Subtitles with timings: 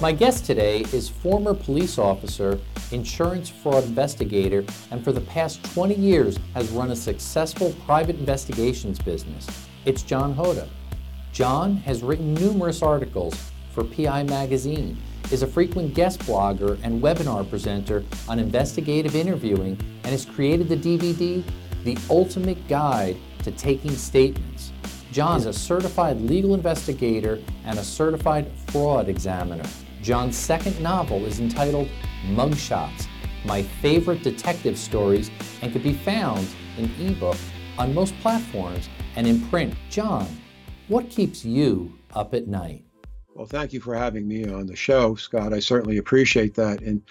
[0.00, 2.60] My guest today is former police officer,
[2.92, 9.00] insurance fraud investigator, and for the past 20 years has run a successful private investigations
[9.00, 9.44] business.
[9.86, 10.68] It's John Hoda.
[11.32, 14.96] John has written numerous articles for PI Magazine,
[15.32, 20.76] is a frequent guest blogger and webinar presenter on investigative interviewing, and has created the
[20.76, 21.42] DVD,
[21.82, 24.70] The Ultimate Guide to Taking Statements.
[25.10, 29.68] John is a certified legal investigator and a certified fraud examiner.
[30.02, 31.88] John's second novel is entitled
[32.26, 33.06] Mugshots,
[33.44, 35.30] My Favorite Detective Stories,
[35.62, 37.36] and can be found in ebook
[37.78, 39.74] on most platforms and in print.
[39.90, 40.26] John,
[40.88, 42.84] what keeps you up at night?
[43.34, 45.52] Well, thank you for having me on the show, Scott.
[45.52, 46.80] I certainly appreciate that.
[46.80, 47.02] And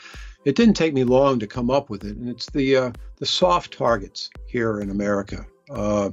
[0.43, 2.17] it didn't take me long to come up with it.
[2.17, 5.45] And it's the uh, the soft targets here in America.
[5.69, 6.09] Uh,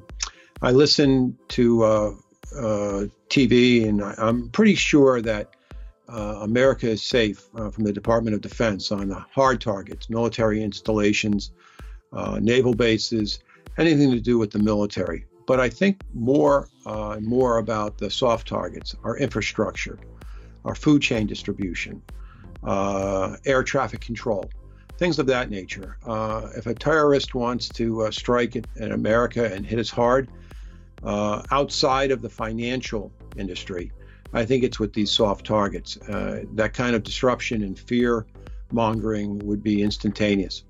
[0.63, 2.11] I listen to uh,
[2.57, 5.57] uh TV, and I, am pretty sure that
[6.09, 11.53] uh, America is safe uh, from the Department of Defense on hard targets, military installations,
[12.41, 13.41] naval bases,
[13.79, 15.27] anything to do with the military.
[15.47, 19.99] But I think more and more about the soft targets, our infrastructure,
[20.65, 22.03] our food chain distribution,
[22.65, 24.51] uh, air traffic control,
[24.99, 25.99] things of that nature.
[26.07, 30.29] Uh, if a terrorist wants to uh, strike in, America and hit us hard
[31.03, 33.93] uh, outside of the financial industry,
[34.35, 35.97] I think it's with these soft targets.
[35.97, 38.27] Uh, that kind of disruption and fear
[38.73, 40.65] mongering would be instantaneous.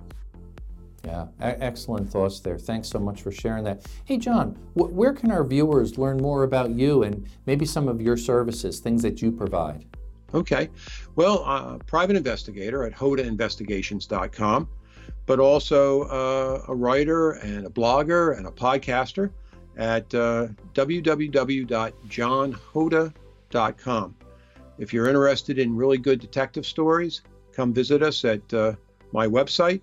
[1.04, 2.58] Yeah, excellent thoughts there.
[2.58, 3.86] Thanks so much for sharing that.
[4.04, 8.00] Hey, John, wh- where can our viewers learn more about you and maybe some of
[8.00, 9.84] your services, things that you provide?
[10.32, 10.70] Okay.
[11.14, 14.68] Well, uh, private investigator at hodainvestigations.com,
[15.26, 19.30] but also uh, a writer and a blogger and a podcaster
[19.76, 23.14] at uh, www.johnhoda.com.
[24.78, 27.22] If you're interested in really good detective stories,
[27.52, 28.74] come visit us at uh,
[29.12, 29.80] my website.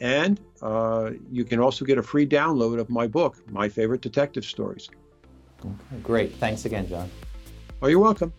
[0.00, 4.44] And uh, you can also get a free download of my book, My Favorite Detective
[4.44, 4.88] Stories.
[5.60, 5.72] Okay,
[6.02, 6.34] great.
[6.34, 7.08] Thanks again, John.
[7.80, 8.32] Oh, you're welcome.